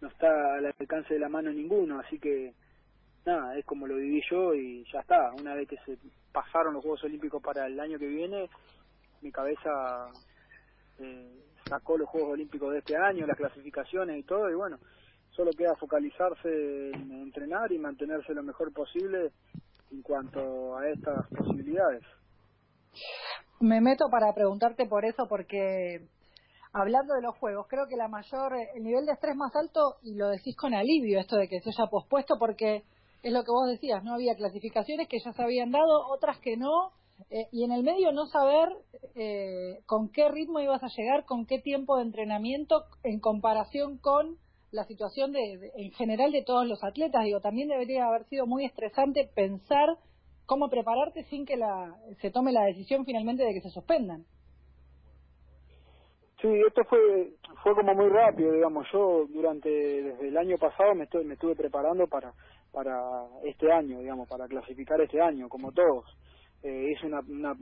no 0.00 0.08
está 0.08 0.54
al 0.54 0.66
alcance 0.66 1.14
de 1.14 1.20
la 1.20 1.28
mano 1.28 1.52
ninguno, 1.52 1.98
así 2.00 2.18
que 2.18 2.54
nada, 3.26 3.56
es 3.56 3.64
como 3.64 3.86
lo 3.86 3.96
viví 3.96 4.22
yo 4.30 4.54
y 4.54 4.84
ya 4.92 5.00
está. 5.00 5.32
Una 5.32 5.54
vez 5.54 5.68
que 5.68 5.76
se 5.84 5.98
pasaron 6.32 6.74
los 6.74 6.82
Juegos 6.82 7.04
Olímpicos 7.04 7.42
para 7.42 7.66
el 7.66 7.78
año 7.78 7.98
que 7.98 8.06
viene, 8.06 8.48
mi 9.22 9.30
cabeza 9.30 10.06
eh, 10.98 11.42
sacó 11.68 11.98
los 11.98 12.08
Juegos 12.08 12.32
Olímpicos 12.32 12.72
de 12.72 12.78
este 12.78 12.96
año, 12.96 13.26
las 13.26 13.36
clasificaciones 13.36 14.18
y 14.18 14.22
todo, 14.22 14.50
y 14.50 14.54
bueno, 14.54 14.78
solo 15.30 15.50
queda 15.52 15.74
focalizarse 15.76 16.90
en 16.90 17.10
entrenar 17.12 17.72
y 17.72 17.78
mantenerse 17.78 18.34
lo 18.34 18.42
mejor 18.42 18.72
posible 18.72 19.32
en 19.90 20.02
cuanto 20.02 20.76
a 20.78 20.88
estas 20.88 21.26
posibilidades. 21.28 22.02
Me 23.60 23.82
meto 23.82 24.08
para 24.10 24.32
preguntarte 24.32 24.86
por 24.86 25.04
eso 25.04 25.26
porque 25.28 26.00
hablando 26.72 27.12
de 27.14 27.20
los 27.20 27.36
juegos, 27.36 27.66
creo 27.68 27.86
que 27.88 27.96
la 27.96 28.08
mayor, 28.08 28.54
el 28.74 28.82
nivel 28.82 29.04
de 29.04 29.12
estrés 29.12 29.36
más 29.36 29.54
alto, 29.54 29.96
y 30.02 30.14
lo 30.14 30.28
decís 30.28 30.56
con 30.56 30.72
alivio 30.72 31.20
esto 31.20 31.36
de 31.36 31.46
que 31.46 31.60
se 31.60 31.68
haya 31.68 31.90
pospuesto, 31.90 32.38
porque 32.38 32.84
es 33.22 33.32
lo 33.32 33.44
que 33.44 33.50
vos 33.50 33.68
decías, 33.68 34.02
no 34.02 34.14
había 34.14 34.34
clasificaciones 34.34 35.08
que 35.08 35.18
ya 35.22 35.34
se 35.34 35.42
habían 35.42 35.72
dado, 35.72 36.08
otras 36.08 36.38
que 36.38 36.56
no, 36.56 36.92
eh, 37.28 37.48
y 37.52 37.64
en 37.64 37.72
el 37.72 37.82
medio 37.82 38.12
no 38.12 38.24
saber 38.26 38.70
eh, 39.14 39.80
con 39.84 40.08
qué 40.08 40.30
ritmo 40.30 40.60
ibas 40.60 40.82
a 40.82 40.88
llegar, 40.96 41.26
con 41.26 41.44
qué 41.44 41.58
tiempo 41.58 41.98
de 41.98 42.04
entrenamiento 42.04 42.84
en 43.02 43.20
comparación 43.20 43.98
con 43.98 44.38
la 44.70 44.84
situación 44.84 45.32
de, 45.32 45.70
en 45.76 45.90
general 45.92 46.32
de 46.32 46.44
todos 46.44 46.66
los 46.66 46.82
atletas. 46.82 47.24
Digo, 47.24 47.40
también 47.40 47.68
debería 47.68 48.06
haber 48.06 48.24
sido 48.28 48.46
muy 48.46 48.64
estresante 48.64 49.28
pensar 49.34 49.98
cómo 50.50 50.68
prepararte 50.68 51.22
sin 51.26 51.46
que 51.46 51.56
la, 51.56 51.94
se 52.20 52.32
tome 52.32 52.50
la 52.50 52.64
decisión 52.64 53.04
finalmente 53.04 53.44
de 53.44 53.54
que 53.54 53.60
se 53.60 53.70
suspendan. 53.70 54.24
Sí, 56.42 56.48
esto 56.66 56.82
fue 56.86 57.34
fue 57.62 57.72
como 57.76 57.94
muy 57.94 58.08
rápido, 58.08 58.50
digamos. 58.52 58.84
Yo 58.92 59.26
durante 59.28 59.68
desde 59.68 60.26
el 60.26 60.36
año 60.36 60.56
pasado 60.58 60.96
me 60.96 61.04
estoy, 61.04 61.24
me 61.24 61.34
estuve 61.34 61.54
preparando 61.54 62.08
para 62.08 62.32
para 62.72 63.26
este 63.44 63.70
año, 63.70 64.00
digamos, 64.00 64.28
para 64.28 64.48
clasificar 64.48 65.00
este 65.00 65.20
año, 65.20 65.48
como 65.48 65.70
todos. 65.70 66.04
Eh, 66.64 66.94
es 66.96 67.04
una, 67.04 67.20
una, 67.20 67.54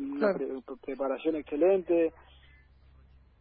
preparación 0.83 1.37
excelente 1.37 2.13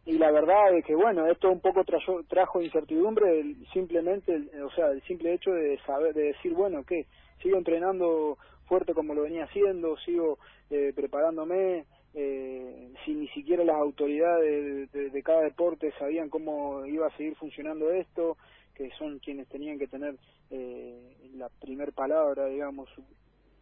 y 0.04 0.18
la 0.18 0.30
verdad 0.30 0.76
es 0.76 0.84
que 0.84 0.94
bueno 0.94 1.26
esto 1.26 1.50
un 1.50 1.60
poco 1.60 1.84
trajo, 1.84 2.22
trajo 2.28 2.60
incertidumbre 2.60 3.56
simplemente 3.72 4.32
o 4.62 4.70
sea 4.70 4.88
el 4.88 5.02
simple 5.02 5.34
hecho 5.34 5.50
de 5.50 5.78
saber 5.86 6.14
de 6.14 6.32
decir 6.32 6.54
bueno 6.54 6.84
que 6.84 7.06
sigo 7.42 7.58
entrenando 7.58 8.38
fuerte 8.68 8.94
como 8.94 9.14
lo 9.14 9.22
venía 9.22 9.44
haciendo 9.44 9.96
sigo 9.98 10.38
eh, 10.70 10.92
preparándome 10.94 11.86
eh, 12.14 12.92
si 13.04 13.14
ni 13.14 13.28
siquiera 13.28 13.64
las 13.64 13.76
autoridades 13.76 14.90
de, 14.92 15.22
cada 15.22 15.42
deporte 15.42 15.92
sabían 15.98 16.30
cómo 16.30 16.84
iba 16.86 17.06
a 17.06 17.16
seguir 17.16 17.36
funcionando 17.36 17.90
esto, 17.90 18.36
que 18.74 18.90
son 18.98 19.18
quienes 19.18 19.48
tenían 19.48 19.78
que 19.78 19.86
tener 19.86 20.16
eh, 20.50 21.16
la 21.34 21.48
primer 21.48 21.92
palabra, 21.92 22.46
digamos, 22.46 22.88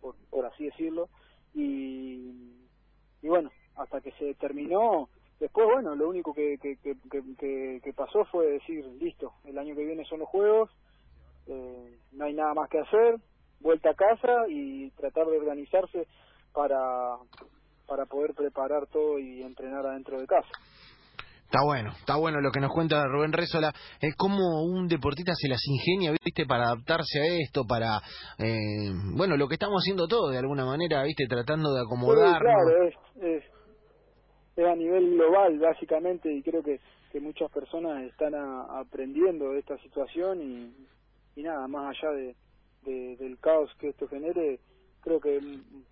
por, 0.01 0.47
así 0.47 0.65
decirlo, 0.65 1.09
y, 1.55 2.55
y 3.23 3.29
bueno, 3.29 3.51
hasta 3.75 4.01
que 4.01 4.13
se 4.13 4.35
terminó, 4.35 5.09
después, 5.41 5.67
bueno, 5.67 5.95
lo 5.97 6.09
único 6.09 6.33
que, 6.33 6.59
que, 6.59 6.77
que, 6.77 7.81
que, 7.83 7.93
pasó 7.93 8.25
fue 8.27 8.47
decir, 8.47 8.87
listo, 9.01 9.33
el 9.45 9.59
año 9.59 9.75
que 9.75 9.85
viene 9.85 10.05
son 10.05 10.21
los 10.21 10.29
Juegos, 10.29 10.71
eh, 11.49 11.99
no 12.13 12.25
hay 12.25 12.35
nada 12.35 12.55
más 12.55 12.71
que 12.71 12.79
hacer, 12.79 13.17
vuelta 13.61 13.91
a 13.91 13.95
casa 13.95 14.49
y 14.49 14.91
tratar 14.91 15.27
de 15.27 15.39
organizarse 15.39 16.07
para 16.53 17.17
para 17.87 18.05
poder 18.07 18.35
preparar 18.35 18.87
todo 18.89 19.19
y 19.19 19.43
entrenar 19.43 19.87
adentro 19.87 20.21
de 20.21 20.27
casa. 20.27 20.49
Está 21.45 21.61
bueno, 21.65 21.91
está 21.91 22.17
bueno 22.17 22.41
lo 22.41 22.51
que 22.51 22.59
nos 22.59 22.73
cuenta 22.73 23.05
Rubén 23.07 23.33
Rézola. 23.33 23.73
Es 24.01 24.17
como 24.17 24.65
un 24.65 24.89
deportista 24.89 25.33
se 25.35 25.49
las 25.49 25.63
ingenia, 25.65 26.11
viste, 26.11 26.45
para 26.45 26.65
adaptarse 26.65 27.21
a 27.21 27.27
esto, 27.41 27.63
para, 27.65 28.01
eh, 28.39 28.91
bueno, 29.15 29.37
lo 29.37 29.47
que 29.47 29.55
estamos 29.55 29.81
haciendo 29.81 30.09
todos 30.09 30.33
de 30.33 30.39
alguna 30.39 30.65
manera, 30.65 31.05
viste, 31.05 31.27
tratando 31.29 31.73
de 31.73 31.83
acomodar. 31.83 32.41
claro, 32.41 32.89
es, 32.89 32.95
es, 33.23 34.65
a 34.67 34.75
nivel 34.75 35.13
global, 35.13 35.59
básicamente, 35.61 36.33
y 36.33 36.43
creo 36.43 36.65
que, 36.65 36.81
que 37.13 37.21
muchas 37.21 37.49
personas 37.53 38.03
están 38.03 38.35
aprendiendo 38.35 39.51
de 39.51 39.61
esta 39.61 39.79
situación 39.79 40.43
y, 40.43 41.41
y 41.41 41.45
nada, 41.45 41.69
más 41.69 41.97
allá 41.97 42.11
de, 42.11 42.35
del 42.91 43.39
caos 43.39 43.71
que 43.79 43.89
esto 43.89 44.09
genere, 44.09 44.61
creo 45.01 45.21
que 45.21 45.41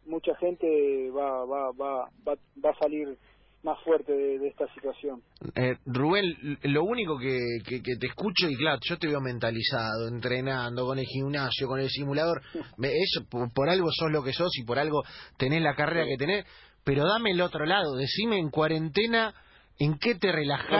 mucha 0.06 0.34
gente 0.36 1.10
va, 1.10 1.44
va, 1.44 1.70
va, 1.72 2.10
va, 2.26 2.34
va 2.64 2.70
a 2.70 2.78
salir 2.78 3.16
más 3.64 3.82
fuerte 3.82 4.12
de, 4.12 4.46
esta 4.46 4.72
situación. 4.74 5.22
Eh, 5.54 5.76
Rubén, 5.86 6.58
lo 6.64 6.84
único 6.84 7.18
que, 7.18 7.40
que, 7.66 7.80
te 7.80 8.06
escucho, 8.06 8.48
y 8.48 8.56
claro, 8.56 8.78
yo 8.82 8.98
te 8.98 9.08
veo 9.08 9.20
mentalizado, 9.20 10.06
entrenando 10.06 10.84
con 10.84 10.98
el 10.98 11.06
gimnasio, 11.06 11.66
con 11.66 11.80
el 11.80 11.88
simulador, 11.88 12.42
eso, 12.82 13.24
por, 13.28 13.68
algo 13.68 13.88
sos 13.90 14.12
lo 14.12 14.22
que 14.22 14.34
sos 14.34 14.50
y 14.58 14.64
por 14.64 14.78
algo 14.78 15.02
tenés 15.38 15.62
la 15.62 15.74
carrera 15.74 16.04
que 16.06 16.18
tenés, 16.18 16.44
pero 16.84 17.04
dame 17.06 17.30
el 17.30 17.40
otro 17.40 17.64
lado, 17.64 17.96
decime 17.96 18.38
en 18.38 18.50
cuarentena 18.50 19.34
¿En 19.78 19.98
qué 19.98 20.14
te 20.14 20.30
relajaste? 20.30 20.76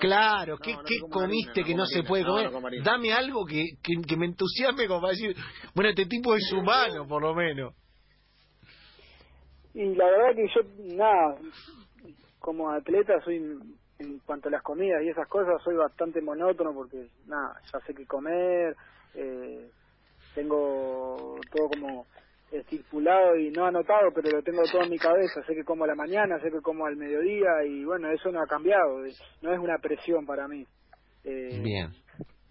Claro, 0.00 0.56
¿qué, 0.58 0.74
comiste 1.10 1.62
que 1.62 1.74
no 1.74 1.84
se 1.84 2.02
puede 2.02 2.24
comer? 2.24 2.50
Dame 2.82 3.12
algo 3.12 3.44
que, 3.44 3.64
que, 3.82 4.16
me 4.16 4.26
entusiasme 4.26 4.86
como 4.86 5.02
para 5.02 5.12
decir, 5.12 5.36
bueno, 5.74 5.90
este 5.90 6.06
tipo 6.06 6.34
es 6.34 6.50
humano, 6.52 7.06
por 7.06 7.22
lo 7.22 7.34
menos. 7.34 7.74
Y 9.74 9.94
la 9.94 10.06
verdad 10.06 10.34
que 10.34 10.46
yo, 10.54 10.94
nada, 10.96 11.36
como 12.38 12.70
atleta 12.70 13.20
soy, 13.24 13.36
en 13.98 14.18
cuanto 14.20 14.48
a 14.48 14.52
las 14.52 14.62
comidas 14.62 15.02
y 15.02 15.08
esas 15.08 15.28
cosas, 15.28 15.62
soy 15.62 15.76
bastante 15.76 16.22
monótono 16.22 16.72
porque, 16.72 17.08
nada, 17.26 17.60
ya 17.72 17.80
sé 17.80 17.94
qué 17.94 18.06
comer, 18.06 18.74
eh, 19.14 19.70
tengo 20.34 21.36
todo 21.54 21.68
como 21.68 22.06
estipulado 22.52 23.36
y 23.36 23.50
no 23.50 23.64
anotado, 23.64 24.10
pero 24.14 24.30
lo 24.30 24.42
tengo 24.42 24.62
todo 24.70 24.82
en 24.82 24.90
mi 24.90 24.98
cabeza. 24.98 25.42
Sé 25.46 25.54
que 25.54 25.64
como 25.64 25.84
a 25.84 25.86
la 25.86 25.94
mañana, 25.94 26.38
sé 26.40 26.50
que 26.50 26.60
como 26.60 26.86
al 26.86 26.96
mediodía 26.96 27.64
y 27.66 27.84
bueno, 27.84 28.10
eso 28.10 28.30
no 28.30 28.42
ha 28.42 28.46
cambiado. 28.46 29.00
No 29.40 29.52
es 29.52 29.58
una 29.58 29.78
presión 29.78 30.26
para 30.26 30.46
mí. 30.46 30.66
Eh, 31.24 31.60
Bien. 31.62 31.90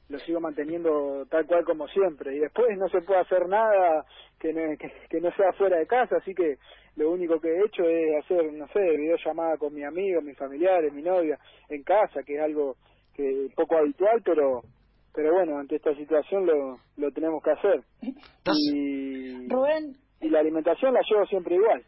Lo 0.09 0.19
sigo 0.19 0.41
manteniendo 0.41 1.25
tal 1.29 1.45
cual 1.45 1.63
como 1.63 1.87
siempre. 1.87 2.35
Y 2.35 2.39
después 2.39 2.77
no 2.77 2.89
se 2.89 3.01
puede 3.01 3.21
hacer 3.21 3.47
nada 3.47 4.05
que 4.39 4.51
no, 4.51 4.61
que, 5.09 5.21
no 5.21 5.31
sea 5.35 5.53
fuera 5.53 5.77
de 5.77 5.87
casa, 5.87 6.17
así 6.17 6.33
que 6.33 6.57
lo 6.95 7.11
único 7.11 7.39
que 7.39 7.47
he 7.47 7.65
hecho 7.65 7.83
es 7.83 8.23
hacer, 8.23 8.51
no 8.51 8.67
sé, 8.69 8.81
videollamada 8.97 9.57
con 9.57 9.73
mi 9.73 9.83
amigo, 9.83 10.21
mis 10.21 10.37
familiares, 10.37 10.91
mi 10.91 11.03
novia, 11.03 11.39
en 11.69 11.83
casa, 11.83 12.23
que 12.25 12.35
es 12.35 12.41
algo 12.41 12.75
que 13.13 13.47
poco 13.55 13.77
habitual, 13.77 14.21
pero 14.25 14.63
pero 15.13 15.33
bueno, 15.33 15.59
ante 15.59 15.75
esta 15.75 15.93
situación 15.95 16.45
lo, 16.45 16.79
lo 16.97 17.11
tenemos 17.11 17.43
que 17.43 17.51
hacer. 17.51 17.83
Y, 18.01 19.47
Rubén. 19.47 19.97
Y 20.21 20.29
la 20.29 20.39
alimentación 20.39 20.93
la 20.93 21.01
llevo 21.09 21.25
siempre 21.25 21.55
igual. 21.55 21.83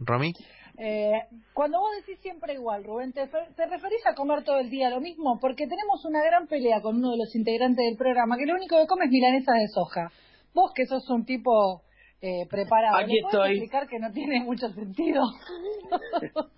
¿Romy? 0.00 0.32
Eh, 0.80 1.12
cuando 1.54 1.80
vos 1.80 1.90
decís 1.96 2.20
siempre 2.20 2.54
igual, 2.54 2.84
Rubén, 2.84 3.12
¿te, 3.12 3.26
¿te, 3.26 3.66
referís 3.66 4.06
a 4.06 4.14
comer 4.14 4.44
todo 4.44 4.58
el 4.58 4.70
día 4.70 4.90
lo 4.90 5.00
mismo? 5.00 5.38
Porque 5.40 5.66
tenemos 5.66 6.04
una 6.04 6.22
gran 6.22 6.46
pelea 6.46 6.80
con 6.80 6.96
uno 6.96 7.10
de 7.10 7.18
los 7.18 7.34
integrantes 7.34 7.84
del 7.84 7.96
programa, 7.96 8.36
que 8.36 8.46
lo 8.46 8.54
único 8.54 8.76
que 8.78 8.86
come 8.86 9.06
es 9.06 9.10
milanesa 9.10 9.52
de 9.54 9.66
soja. 9.74 10.12
Vos 10.54 10.70
que 10.74 10.86
sos 10.86 11.08
un 11.10 11.24
tipo 11.24 11.82
eh, 12.20 12.46
preparado, 12.48 12.96
Aquí 12.96 13.18
estoy. 13.18 13.52
explicar 13.52 13.88
que 13.88 13.98
no 13.98 14.12
tiene 14.12 14.40
mucho 14.44 14.68
sentido? 14.68 15.22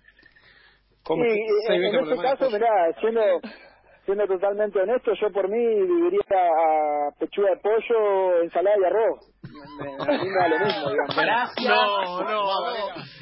¿Cómo? 1.03 1.23
en 1.23 1.31
este 1.83 2.17
caso, 2.21 2.51
mirá, 2.51 2.93
siendo 2.99 3.21
siendo 4.13 4.27
totalmente 4.27 4.77
honesto, 4.81 5.13
yo 5.13 5.31
por 5.31 5.47
mí 5.47 5.57
viviría 5.57 6.19
a 6.31 7.11
pechuga 7.17 7.51
de 7.51 7.57
pollo, 7.57 8.41
ensalada 8.41 8.75
y 8.77 8.83
arroz. 8.83 9.30
Me, 9.51 10.15
a 10.15 10.17
mí 10.17 10.29
me 10.29 10.35
da 10.35 10.47
lo 10.47 10.65
mismo, 10.65 10.89
digamos. 10.89 11.15
Gracias. 11.15 11.67
No, 11.67 12.21
no, 12.23 12.51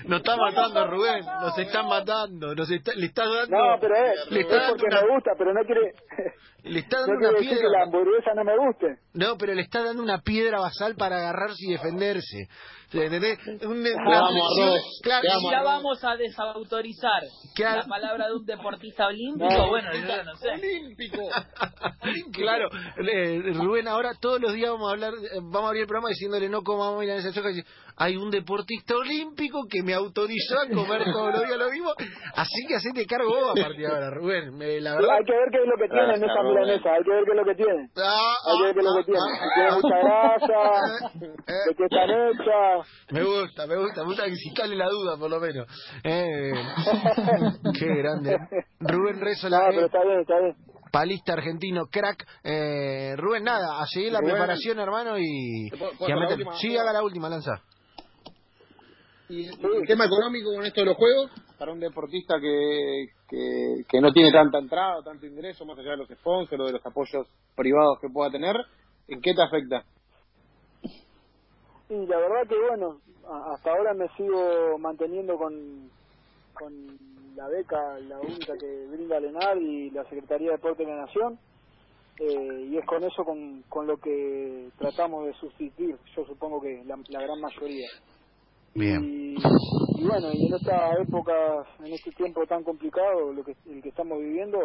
nos 0.05 0.19
está 0.19 0.37
matando 0.37 0.87
Rubén, 0.87 1.25
nos 1.25 1.57
están 1.57 1.87
matando, 1.87 2.55
nos 2.55 2.71
está, 2.71 2.93
le 2.95 3.05
está 3.05 3.23
dando... 3.27 3.57
No, 3.57 3.79
pero 3.79 3.95
es, 3.95 4.31
le 4.31 4.41
está 4.41 4.69
porque 4.69 4.87
me 4.89 5.13
gusta, 5.13 5.31
pero 5.37 5.53
no 5.53 5.61
quiere... 5.65 5.93
Le 6.63 6.79
está 6.79 6.99
dando 6.99 7.29
una 7.29 7.39
piedra. 7.39 7.57
que 7.57 7.69
la 7.69 7.83
hamburguesa 7.83 8.33
no 8.35 8.43
me 8.43 8.57
guste. 8.57 8.99
No, 9.13 9.37
pero 9.37 9.53
le 9.53 9.61
está 9.61 9.81
dando 9.83 10.03
una 10.03 10.19
piedra 10.19 10.59
basal 10.59 10.95
para 10.95 11.17
agarrarse 11.17 11.65
y 11.65 11.71
defenderse. 11.71 12.49
¿Entendés? 12.91 13.39
Un, 13.65 13.83
ya 13.83 15.61
vamos 15.63 16.03
a 16.03 16.15
desautorizar 16.15 17.21
la 17.57 17.83
palabra 17.87 18.27
de 18.27 18.33
un 18.33 18.45
deportista 18.45 19.07
olímpico. 19.07 19.67
bueno, 19.67 19.89
yo 19.93 20.23
no 20.23 20.35
sé. 20.37 20.49
Olímpico. 20.59 21.29
claro, 22.33 22.67
eh, 22.97 23.41
Rubén, 23.53 23.87
ahora 23.87 24.13
todos 24.19 24.41
los 24.41 24.53
días 24.53 24.71
vamos 24.71 24.89
a 24.89 24.93
hablar, 24.93 25.13
eh, 25.13 25.39
vamos 25.41 25.65
a 25.65 25.67
abrir 25.67 25.81
el 25.83 25.87
programa 25.87 26.09
diciéndole 26.19 26.49
no 26.49 26.63
comamos 26.63 27.03
esa 27.05 27.31
soja 27.31 27.49
hay 27.95 28.15
un 28.15 28.29
deportista 28.31 28.95
olímpico 28.95 29.65
que 29.69 29.83
me 29.83 29.93
autorizó 29.93 30.55
a 30.55 30.73
comer 30.73 31.03
todos 31.11 31.33
los 31.33 31.45
días 31.45 31.57
lo 31.57 31.69
mismo, 31.69 31.91
así 32.33 32.65
que 32.67 32.75
hacete 32.75 33.05
cargo 33.05 33.29
vos 33.29 33.51
a 33.51 33.61
partir 33.61 33.81
de 33.81 33.87
ahora, 33.87 34.09
Rubén. 34.09 34.57
la 34.83 34.95
verdad... 34.95 35.09
Hay 35.19 35.25
que 35.25 35.33
ver 35.33 35.49
qué 35.51 35.57
es 35.57 35.67
lo 35.67 35.75
que 35.75 35.89
tiene 35.89 36.15
en 36.15 36.23
esa 36.23 36.43
milanesa, 36.43 36.89
hay 36.93 37.03
que 37.03 37.11
ver 37.11 37.23
qué 37.25 37.31
es 37.31 37.37
lo 37.37 37.45
que 37.45 37.55
tiene. 37.55 37.89
Ah, 37.97 38.35
hay 38.45 38.57
que 38.57 38.63
ver 38.63 38.73
qué 38.73 38.79
es 38.79 38.85
lo 38.85 38.95
que 38.95 39.03
tiene. 39.03 39.19
Tiene 39.53 39.71
mucha 39.75 39.97
grasa, 39.99 40.61
de 41.67 41.75
qué 41.75 41.83
están 41.83 42.09
hechas. 42.09 43.05
Me 43.11 43.23
gusta, 43.23 43.67
me 43.67 43.75
gusta, 43.75 44.01
me 44.01 44.07
gusta 44.07 44.25
que 44.25 44.35
si 44.35 44.53
cale 44.53 44.75
la 44.75 44.87
duda, 44.87 45.17
por 45.17 45.29
lo 45.29 45.39
menos. 45.41 45.67
Eh, 46.03 46.53
qué 47.79 47.85
grande. 47.85 48.37
Rubén 48.79 49.19
Rezo, 49.19 49.49
la... 49.49 49.67
pero 49.69 49.87
está 49.87 50.03
bien, 50.05 50.19
está 50.21 50.39
bien 50.39 50.55
palista 50.91 51.33
argentino, 51.33 51.87
crack. 51.87 52.27
Eh, 52.43 53.15
Rubén, 53.17 53.43
nada, 53.43 53.81
a 53.81 53.85
seguir 53.85 54.11
la 54.11 54.19
preparación, 54.19 54.79
hermano, 54.79 55.17
y, 55.17 55.67
y 55.67 56.11
a 56.11 56.15
meter... 56.15 56.39
Sí, 56.59 56.75
haga 56.77 56.93
la 56.93 57.03
última, 57.03 57.29
lanza. 57.29 57.61
¿Y 59.29 59.45
el 59.45 59.87
tema 59.87 60.05
económico 60.05 60.51
con 60.55 60.65
esto 60.65 60.81
de 60.81 60.87
los 60.87 60.97
juegos? 60.97 61.31
Para 61.59 61.71
un 61.71 61.79
deportista 61.79 62.39
que, 62.41 63.09
que, 63.29 63.83
que 63.87 64.01
no 64.01 64.11
tiene 64.11 64.31
tanta 64.31 64.57
entrada, 64.57 65.03
tanto 65.03 65.27
ingreso, 65.27 65.65
más 65.65 65.77
allá 65.77 65.91
de 65.91 65.97
los 65.97 66.09
sponsors 66.09 66.59
o 66.59 66.65
de 66.65 66.71
los 66.71 66.85
apoyos 66.85 67.27
privados 67.55 67.99
que 68.01 68.09
pueda 68.09 68.31
tener, 68.31 68.55
¿en 69.07 69.21
qué 69.21 69.35
te 69.35 69.43
afecta? 69.43 69.83
Sí, 70.81 71.95
la 72.07 72.17
verdad 72.17 72.47
que 72.47 72.55
bueno, 72.67 73.01
hasta 73.53 73.69
ahora 73.69 73.93
me 73.93 74.07
sigo 74.17 74.79
manteniendo 74.79 75.37
con, 75.37 75.91
con 76.59 76.73
la 77.35 77.47
beca, 77.47 77.97
la 77.99 78.19
única 78.19 78.57
que 78.57 78.85
brinda 78.87 79.19
Lenar 79.19 79.57
y 79.57 79.89
la 79.91 80.03
Secretaría 80.03 80.49
de 80.49 80.57
Deporte 80.57 80.85
de 80.85 80.91
la 80.91 81.05
Nación, 81.05 81.39
eh, 82.19 82.67
y 82.69 82.77
es 82.77 82.85
con 82.85 83.01
eso 83.01 83.23
con, 83.23 83.63
con 83.69 83.87
lo 83.87 83.95
que 83.95 84.67
tratamos 84.77 85.25
de 85.25 85.33
sustituir, 85.35 85.95
yo 86.13 86.25
supongo 86.25 86.59
que 86.59 86.83
la, 86.83 87.21
gran 87.21 87.39
mayoría. 87.39 87.87
Bien. 88.75 89.01
Y, 89.03 89.35
bueno, 90.03 90.27
y 90.33 90.47
en 90.47 90.53
esta 90.53 91.01
época, 91.01 91.33
en 91.79 91.93
este 91.93 92.11
tiempo 92.11 92.45
tan 92.45 92.63
complicado, 92.63 93.31
lo 93.31 93.43
que, 93.43 93.55
el 93.69 93.81
que 93.81 93.89
estamos 93.89 94.19
viviendo, 94.19 94.59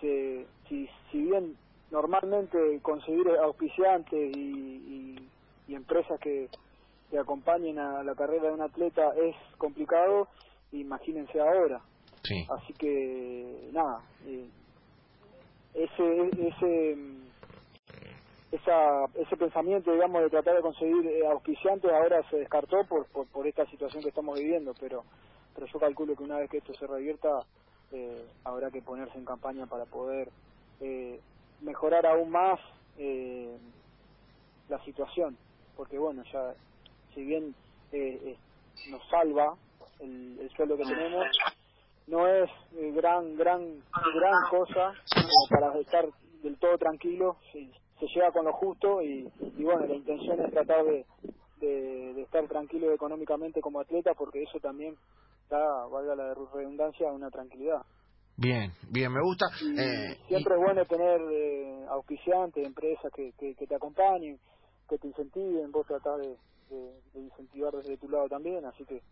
se, 0.00 0.46
si, 0.66 0.88
si 1.12 1.22
bien 1.22 1.56
normalmente 1.90 2.80
conseguir 2.80 3.28
auspiciantes 3.42 4.34
y, 4.34 5.18
y, 5.66 5.74
empresas 5.74 6.18
que, 6.20 6.48
que 7.10 7.18
acompañen 7.18 7.78
a 7.78 8.02
la 8.02 8.14
carrera 8.14 8.48
de 8.48 8.54
un 8.54 8.62
atleta 8.62 9.12
es 9.16 9.36
complicado, 9.58 10.28
imagínense 10.72 11.40
ahora. 11.40 11.80
Sí. 12.22 12.46
Así 12.50 12.72
que, 12.74 13.70
nada, 13.72 14.02
eh, 14.26 14.48
ese, 15.74 16.30
ese, 16.48 16.96
esa, 18.52 19.04
ese 19.14 19.36
pensamiento, 19.36 19.92
digamos, 19.92 20.22
de 20.22 20.30
tratar 20.30 20.56
de 20.56 20.62
conseguir 20.62 21.06
eh, 21.06 21.26
auspiciantes 21.26 21.90
ahora 21.90 22.22
se 22.30 22.38
descartó 22.38 22.84
por, 22.84 23.06
por, 23.06 23.46
esta 23.46 23.66
situación 23.66 24.02
que 24.02 24.08
estamos 24.08 24.38
viviendo, 24.38 24.72
pero, 24.80 25.04
pero 25.54 25.66
yo 25.66 25.78
calculo 25.78 26.16
que 26.16 26.24
una 26.24 26.38
vez 26.38 26.50
que 26.50 26.58
esto 26.58 26.74
se 26.74 26.86
revierta, 26.86 27.28
eh, 27.92 28.26
habrá 28.44 28.70
que 28.70 28.82
ponerse 28.82 29.16
en 29.18 29.24
campaña 29.24 29.66
para 29.66 29.84
poder 29.84 30.28
eh, 30.80 31.20
mejorar 31.60 32.06
aún 32.06 32.30
más 32.30 32.60
eh, 32.98 33.56
la 34.68 34.82
situación, 34.84 35.36
porque 35.76 35.98
bueno, 35.98 36.22
ya 36.32 36.54
si 37.14 37.24
bien 37.24 37.54
eh, 37.92 38.36
nos 38.90 39.06
salva 39.08 39.56
el, 40.00 40.38
el 40.40 40.50
sueldo 40.50 40.76
que 40.76 40.84
tenemos, 40.84 41.26
no 42.08 42.26
es 42.26 42.50
eh, 42.76 42.90
gran 42.94 43.36
gran 43.36 43.82
gran 44.14 44.34
cosa 44.50 44.94
para 45.50 45.78
estar 45.78 46.06
del 46.42 46.56
todo 46.58 46.76
tranquilo. 46.78 47.36
Se, 47.52 47.68
se 48.00 48.06
llega 48.14 48.32
con 48.32 48.44
lo 48.44 48.52
justo 48.52 49.02
y, 49.02 49.28
y, 49.56 49.64
bueno 49.64 49.86
la 49.86 49.94
intención 49.94 50.40
es 50.40 50.50
tratar 50.52 50.84
de, 50.84 51.04
de, 51.60 52.22
estar 52.22 52.46
tranquilo 52.46 52.92
económicamente 52.92 53.60
como 53.60 53.80
atleta 53.80 54.14
porque 54.14 54.42
eso 54.42 54.58
también 54.60 54.96
da 55.50 55.86
valga 55.86 56.14
la 56.14 56.34
redundancia 56.34 57.12
una 57.12 57.30
tranquilidad. 57.30 57.82
Bien 58.36 58.72
bien 58.88 59.12
me 59.12 59.20
gusta. 59.20 59.46
Eh, 59.62 60.16
siempre 60.28 60.54
es 60.54 60.60
bueno 60.60 60.84
tener 60.84 61.20
eh, 61.30 61.86
auspiciantes 61.90 62.64
empresas 62.64 63.12
que, 63.12 63.32
que, 63.32 63.54
te 63.54 63.74
acompañen 63.74 64.38
que 64.88 64.96
te 64.98 65.08
incentiven 65.08 65.70
vos 65.72 65.86
tratás 65.86 66.18
de, 66.18 66.36
de 66.70 67.20
incentivar 67.20 67.72
desde 67.74 67.96
tu 67.98 68.08
lado 68.08 68.28
también 68.28 68.64
así 68.64 68.84
que 68.84 69.02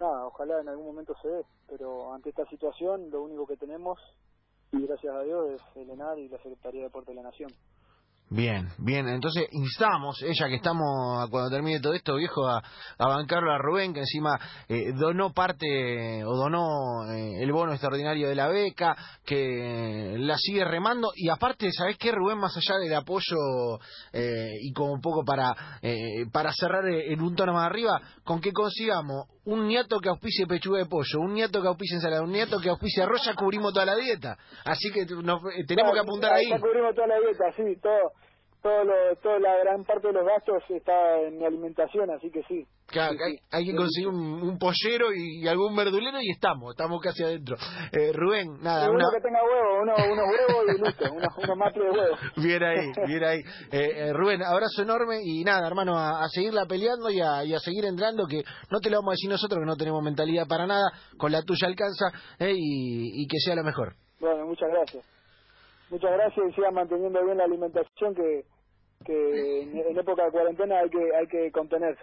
nada, 0.00 0.26
ojalá 0.26 0.60
en 0.60 0.68
algún 0.68 0.86
momento 0.86 1.14
se 1.20 1.28
dé, 1.28 1.44
pero 1.66 2.12
ante 2.12 2.30
esta 2.30 2.46
situación 2.46 3.10
lo 3.10 3.22
único 3.22 3.46
que 3.46 3.56
tenemos, 3.56 3.98
y 4.72 4.86
gracias 4.86 5.14
a 5.14 5.22
Dios, 5.22 5.50
es 5.54 5.62
el 5.76 5.90
ENAR 5.90 6.18
y 6.18 6.28
la 6.28 6.38
Secretaría 6.38 6.80
de 6.80 6.86
Deporte 6.86 7.12
de 7.12 7.16
la 7.16 7.22
Nación. 7.22 7.50
Bien, 8.30 8.68
bien, 8.76 9.08
entonces 9.08 9.48
instamos, 9.52 10.22
ella 10.22 10.48
que 10.48 10.56
estamos, 10.56 11.30
cuando 11.30 11.48
termine 11.48 11.80
todo 11.80 11.94
esto, 11.94 12.16
viejo, 12.16 12.46
a, 12.46 12.62
a 12.98 13.08
bancarlo 13.08 13.50
a 13.50 13.56
Rubén, 13.56 13.94
que 13.94 14.00
encima 14.00 14.38
eh, 14.68 14.92
donó 14.92 15.32
parte 15.32 16.22
o 16.26 16.36
donó 16.36 17.10
eh, 17.10 17.42
el 17.42 17.50
bono 17.52 17.72
extraordinario 17.72 18.28
de 18.28 18.34
la 18.34 18.48
beca, 18.48 18.94
que 19.24 20.16
la 20.18 20.36
sigue 20.36 20.62
remando, 20.62 21.08
y 21.16 21.30
aparte, 21.30 21.72
¿sabés 21.72 21.96
qué, 21.96 22.12
Rubén? 22.12 22.36
Más 22.36 22.54
allá 22.54 22.78
del 22.78 22.92
apoyo 22.92 23.78
eh, 24.12 24.50
y 24.60 24.74
como 24.74 24.92
un 24.92 25.00
poco 25.00 25.24
para, 25.24 25.80
para 26.30 26.52
cerrar 26.52 26.86
en 26.86 27.22
un 27.22 27.34
tono 27.34 27.54
más 27.54 27.64
arriba, 27.64 27.98
con 28.24 28.42
que 28.42 28.52
consigamos 28.52 29.24
un 29.46 29.66
nieto 29.66 30.00
que 30.00 30.10
auspicie 30.10 30.46
pechuga 30.46 30.80
de 30.80 30.84
pollo, 30.84 31.20
un 31.20 31.32
nieto 31.32 31.62
que 31.62 31.68
auspicie 31.68 31.96
ensalada, 31.96 32.22
un 32.22 32.32
nieto 32.32 32.60
que 32.60 32.68
auspicie 32.68 33.02
arroz, 33.02 33.24
ya 33.24 33.34
cubrimos 33.34 33.72
toda 33.72 33.86
la 33.86 33.96
dieta. 33.96 34.36
Así 34.66 34.90
que 34.92 35.06
nos, 35.06 35.40
tenemos 35.66 35.94
que 35.94 36.00
apuntar 36.00 36.34
ahí. 36.34 36.50
Ya 36.50 36.60
cubrimos 36.60 36.94
toda 36.94 37.06
la 37.06 37.18
dieta, 37.20 37.44
sí, 37.56 37.80
todo 37.80 38.17
todo 38.62 38.84
lo, 38.84 39.16
toda 39.22 39.38
la 39.38 39.56
gran 39.58 39.84
parte 39.84 40.08
de 40.08 40.12
los 40.14 40.24
gastos 40.26 40.62
está 40.68 41.20
en 41.20 41.38
mi 41.38 41.44
alimentación, 41.44 42.10
así 42.10 42.30
que 42.30 42.42
sí. 42.44 42.66
Claro, 42.86 43.16
hay, 43.50 43.66
que 43.66 43.74
conseguir 43.74 44.08
un, 44.08 44.58
pollero 44.58 45.12
y, 45.14 45.46
algún 45.46 45.76
verdulero 45.76 46.18
y 46.22 46.30
estamos, 46.30 46.70
estamos 46.70 47.02
casi 47.02 47.22
adentro. 47.22 47.56
Eh, 47.92 48.12
Rubén, 48.14 48.60
nada. 48.62 48.90
Uno 48.90 49.04
que 49.14 49.20
tenga 49.20 49.40
huevo, 49.44 49.82
uno, 49.82 49.92
unos 50.10 50.24
huevos 50.26 50.64
y 50.74 50.82
listo, 50.82 51.04
unos, 51.12 51.28
unos 51.36 51.74
de 51.74 51.90
huevos. 51.90 52.18
Bien 52.36 52.62
ahí, 52.62 52.90
bien 53.06 53.24
ahí. 53.24 53.38
Eh, 53.70 53.90
eh, 53.94 54.12
Rubén, 54.14 54.42
abrazo 54.42 54.82
enorme 54.82 55.18
y 55.22 55.44
nada, 55.44 55.66
hermano, 55.66 55.98
a, 55.98 56.26
seguirla 56.28 56.64
peleando 56.66 57.10
y 57.10 57.20
a, 57.20 57.44
y 57.44 57.52
a, 57.52 57.58
seguir 57.58 57.84
entrando, 57.84 58.26
que 58.26 58.42
no 58.70 58.80
te 58.80 58.88
lo 58.88 58.98
vamos 58.98 59.12
a 59.12 59.16
decir 59.16 59.28
nosotros, 59.28 59.60
que 59.60 59.66
no 59.66 59.76
tenemos 59.76 60.02
mentalidad 60.02 60.46
para 60.48 60.66
nada, 60.66 60.90
con 61.18 61.30
la 61.30 61.42
tuya 61.42 61.68
alcanza 61.68 62.06
eh, 62.38 62.54
y, 62.56 63.22
y 63.22 63.26
que 63.26 63.38
sea 63.38 63.54
lo 63.54 63.64
mejor. 63.64 63.96
Bueno, 64.18 64.46
muchas 64.46 64.70
gracias 64.70 65.17
muchas 65.90 66.12
gracias 66.12 66.46
y 66.48 66.52
sigan 66.54 66.74
manteniendo 66.74 67.24
bien 67.24 67.38
la 67.38 67.44
alimentación 67.44 68.14
que, 68.14 68.44
que 69.04 69.62
en, 69.62 69.98
época 69.98 70.24
de 70.24 70.30
cuarentena 70.30 70.80
hay 70.80 70.90
que 70.90 71.16
hay 71.16 71.26
que 71.26 71.50
contenerse. 71.52 72.02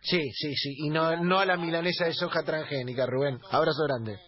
Sí, 0.00 0.32
sí, 0.32 0.54
sí, 0.54 0.74
y 0.78 0.90
no, 0.90 1.16
no 1.22 1.38
a 1.38 1.46
la 1.46 1.56
milanesa 1.56 2.06
de 2.06 2.12
soja 2.12 2.42
transgénica, 2.42 3.06
Rubén. 3.06 3.38
Abrazo 3.50 3.84
grande. 3.86 4.18